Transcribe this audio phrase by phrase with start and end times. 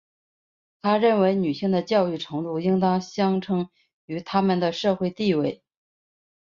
[0.81, 3.69] 她认为女性的教育程度应当相称
[4.07, 5.61] 于她们的社会地位。